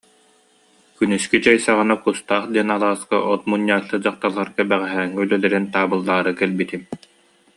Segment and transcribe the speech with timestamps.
[0.97, 6.81] Күнүскү чэй саҕана Кустаах диэн алааска от мунньааччы дьахталларга бэҕэһээҥҥи үлэлэрин таабыллаары кэлбитим